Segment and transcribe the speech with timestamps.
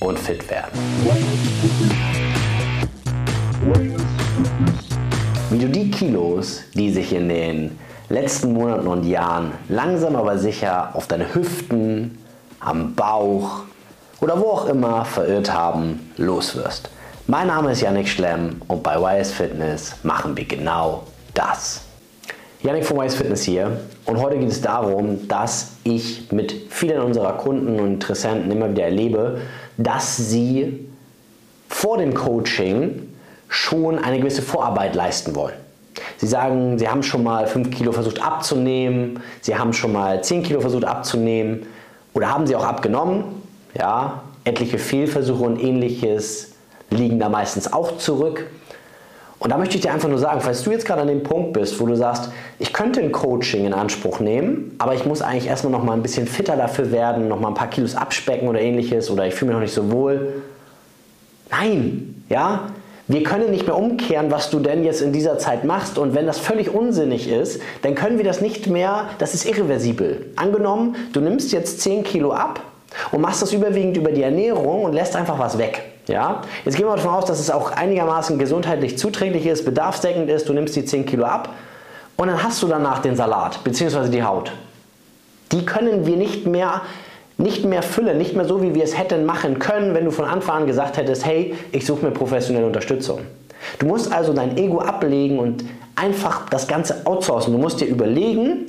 [0.00, 0.70] und fit werden.
[5.50, 10.90] Wie du die Kilos, die sich in den letzten Monaten und Jahren langsam aber sicher
[10.94, 12.18] auf deine Hüften,
[12.60, 13.62] am Bauch
[14.20, 16.90] oder wo auch immer verirrt haben, loswirst.
[17.26, 21.04] Mein Name ist Yannick Schlemm und bei YS Fitness machen wir genau
[21.34, 21.82] das.
[22.62, 27.34] Yannick von YS Fitness hier und heute geht es darum, dass ich mit vielen unserer
[27.34, 29.40] Kunden und Interessenten immer wieder erlebe,
[29.76, 30.88] dass sie
[31.68, 33.08] vor dem Coaching
[33.48, 35.54] schon eine gewisse Vorarbeit leisten wollen.
[36.18, 40.42] Sie sagen, Sie haben schon mal 5 Kilo versucht abzunehmen, Sie haben schon mal 10
[40.42, 41.66] Kilo versucht abzunehmen
[42.14, 43.42] oder haben Sie auch abgenommen.
[43.78, 46.52] Ja, etliche Fehlversuche und ähnliches
[46.90, 48.46] liegen da meistens auch zurück.
[49.44, 51.52] Und da möchte ich dir einfach nur sagen, falls du jetzt gerade an dem Punkt
[51.52, 55.48] bist, wo du sagst, ich könnte ein Coaching in Anspruch nehmen, aber ich muss eigentlich
[55.48, 58.58] erstmal noch mal ein bisschen fitter dafür werden, noch mal ein paar Kilos abspecken oder
[58.58, 60.32] ähnliches oder ich fühle mich noch nicht so wohl.
[61.50, 62.68] Nein, ja,
[63.06, 65.98] wir können nicht mehr umkehren, was du denn jetzt in dieser Zeit machst.
[65.98, 70.24] Und wenn das völlig unsinnig ist, dann können wir das nicht mehr, das ist irreversibel.
[70.36, 72.62] Angenommen, du nimmst jetzt 10 Kilo ab
[73.12, 75.93] und machst das überwiegend über die Ernährung und lässt einfach was weg.
[76.06, 76.42] Ja?
[76.64, 80.52] Jetzt gehen wir davon aus, dass es auch einigermaßen gesundheitlich zuträglich ist, bedarfsdeckend ist, du
[80.52, 81.50] nimmst die 10 Kilo ab
[82.16, 84.08] und dann hast du danach den Salat bzw.
[84.08, 84.52] die Haut.
[85.52, 86.82] Die können wir nicht mehr
[87.36, 90.24] nicht mehr füllen, nicht mehr so, wie wir es hätten machen können, wenn du von
[90.24, 93.20] Anfang an gesagt hättest, hey, ich suche mir professionelle Unterstützung.
[93.78, 95.64] Du musst also dein Ego ablegen und
[95.96, 97.52] einfach das Ganze outsourcen.
[97.52, 98.66] Du musst dir überlegen,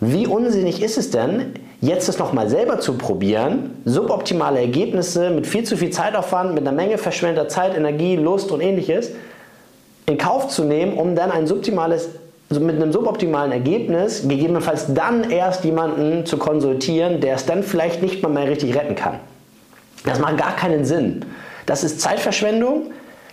[0.00, 5.64] wie unsinnig ist es denn, jetzt es nochmal selber zu probieren, suboptimale Ergebnisse mit viel
[5.64, 9.12] zu viel Zeitaufwand, mit einer Menge verschwendeter Zeit, Energie, Lust und ähnliches
[10.06, 12.08] in Kauf zu nehmen, um dann ein suboptimales
[12.50, 18.02] also mit einem suboptimalen Ergebnis gegebenenfalls dann erst jemanden zu konsultieren, der es dann vielleicht
[18.02, 19.20] nicht mal mehr richtig retten kann.
[20.06, 21.26] Das macht gar keinen Sinn.
[21.66, 22.90] Das ist Zeitverschwendung,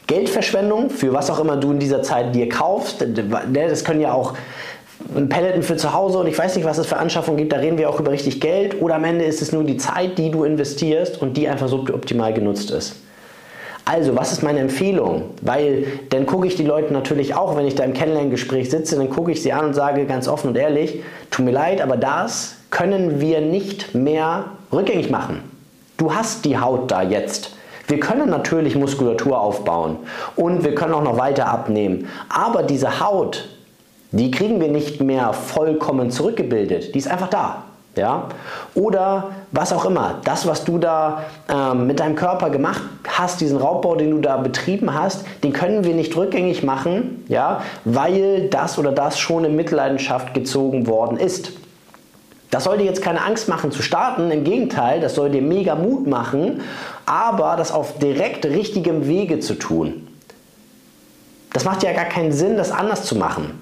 [0.07, 3.05] Geldverschwendung für was auch immer du in dieser Zeit dir kaufst.
[3.53, 4.33] Das können ja auch
[5.29, 7.77] Pelleten für zu Hause und ich weiß nicht, was es für Anschaffungen gibt, da reden
[7.77, 8.81] wir auch über richtig Geld.
[8.81, 12.33] Oder am Ende ist es nur die Zeit, die du investierst und die einfach suboptimal
[12.33, 12.95] genutzt ist.
[13.87, 15.25] Also, was ist meine Empfehlung?
[15.41, 19.11] Weil dann gucke ich die Leute natürlich auch, wenn ich da im Kennenlerngespräch sitze, dann
[19.11, 22.55] gucke ich sie an und sage ganz offen und ehrlich, tut mir leid, aber das
[22.71, 25.43] können wir nicht mehr rückgängig machen.
[25.97, 27.51] Du hast die Haut da jetzt.
[27.87, 29.97] Wir können natürlich Muskulatur aufbauen
[30.35, 32.07] und wir können auch noch weiter abnehmen.
[32.29, 33.47] Aber diese Haut,
[34.15, 36.95] die kriegen wir nicht mehr vollkommen zurückgebildet.
[36.95, 37.63] Die ist einfach da.
[37.97, 38.29] Ja?
[38.73, 43.57] Oder was auch immer, das, was du da ähm, mit deinem Körper gemacht hast, diesen
[43.57, 47.61] Raubbau, den du da betrieben hast, den können wir nicht rückgängig machen, ja?
[47.83, 51.51] weil das oder das schon in Mitleidenschaft gezogen worden ist.
[52.51, 55.75] Das soll dir jetzt keine Angst machen zu starten, im Gegenteil, das soll dir mega
[55.75, 56.61] Mut machen,
[57.05, 60.07] aber das auf direkt richtigem Wege zu tun.
[61.51, 63.59] Das macht ja gar keinen Sinn, das anders zu machen.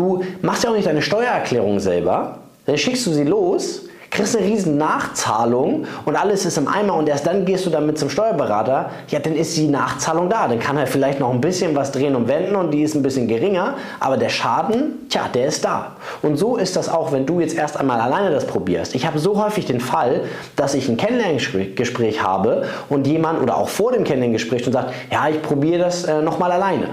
[0.00, 4.46] Du machst ja auch nicht deine Steuererklärung selber, dann schickst du sie los, kriegst eine
[4.46, 8.88] riesen Nachzahlung und alles ist im Eimer und erst dann gehst du damit zum Steuerberater,
[9.08, 10.48] ja, dann ist die Nachzahlung da.
[10.48, 13.02] Dann kann er vielleicht noch ein bisschen was drehen und wenden und die ist ein
[13.02, 15.96] bisschen geringer, aber der Schaden, tja, der ist da.
[16.22, 18.94] Und so ist das auch, wenn du jetzt erst einmal alleine das probierst.
[18.94, 20.22] Ich habe so häufig den Fall,
[20.56, 25.28] dass ich ein Kennenlerngespräch habe und jemand oder auch vor dem Kennenlerngespräch und sagt, ja,
[25.28, 26.88] ich probiere das äh, nochmal alleine.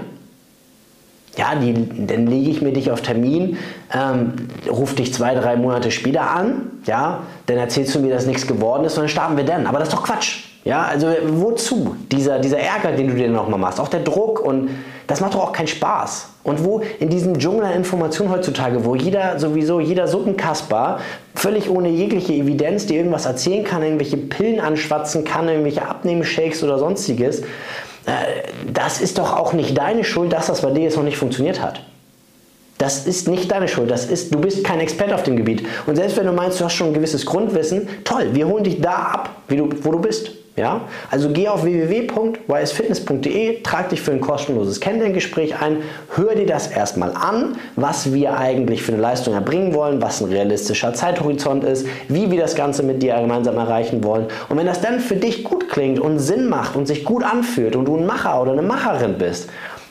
[1.38, 3.56] Ja, die, dann lege ich mir dich auf Termin,
[3.94, 4.32] ähm,
[4.68, 8.84] ruf dich zwei, drei Monate später an, ja, dann erzählst du mir, dass nichts geworden
[8.84, 9.68] ist und dann starten wir dann.
[9.68, 10.48] Aber das ist doch Quatsch.
[10.64, 11.94] Ja, also wozu?
[12.10, 14.68] Dieser, dieser Ärger, den du dir nochmal machst, auch der Druck und
[15.06, 16.28] das macht doch auch keinen Spaß.
[16.42, 20.98] Und wo in diesem Dschungel der Information heutzutage, wo jeder sowieso, jeder Suppenkasper
[21.34, 26.78] völlig ohne jegliche Evidenz dir irgendwas erzählen kann, irgendwelche Pillen anschwatzen kann, irgendwelche Abnehmshakes oder
[26.78, 27.42] sonstiges,
[28.72, 31.60] das ist doch auch nicht deine Schuld, dass das bei dir jetzt noch nicht funktioniert
[31.62, 31.80] hat.
[32.78, 33.90] Das ist nicht deine Schuld.
[33.90, 35.66] Das ist, du bist kein Experte auf dem Gebiet.
[35.86, 38.80] Und selbst wenn du meinst, du hast schon ein gewisses Grundwissen, toll, wir holen dich
[38.80, 40.30] da ab, du, wo du bist.
[40.58, 40.82] Ja?
[41.10, 45.78] Also geh auf www.ysfitness.de, trag dich für ein kostenloses Kennenlerngespräch ein,
[46.14, 50.28] hör dir das erstmal an, was wir eigentlich für eine Leistung erbringen wollen, was ein
[50.28, 54.26] realistischer Zeithorizont ist, wie wir das Ganze mit dir gemeinsam erreichen wollen.
[54.48, 57.74] Und wenn das dann für dich gut klingt und Sinn macht und sich gut anfühlt
[57.74, 59.48] und du ein Macher oder eine Macherin bist,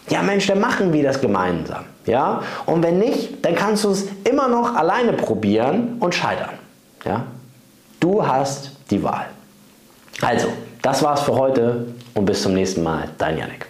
[0.09, 1.85] ja Mensch, dann machen wir das gemeinsam.
[2.05, 2.41] Ja?
[2.65, 6.55] Und wenn nicht, dann kannst du es immer noch alleine probieren und scheitern.
[7.05, 7.23] Ja?
[7.99, 9.25] Du hast die Wahl.
[10.21, 10.47] Also,
[10.81, 13.09] das war's für heute und bis zum nächsten Mal.
[13.17, 13.67] Dein Janik.